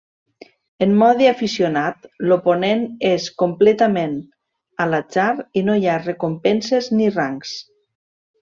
[0.85, 4.17] En mode aficionat l'oponent és completament
[4.87, 5.29] a l'atzar
[5.63, 7.57] i no hi ha recompenses ni rangs.